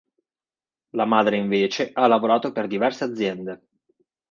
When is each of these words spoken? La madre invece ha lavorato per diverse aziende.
La 0.99 1.05
madre 1.05 1.37
invece 1.37 1.91
ha 1.93 2.07
lavorato 2.07 2.51
per 2.51 2.65
diverse 2.65 3.03
aziende. 3.03 3.67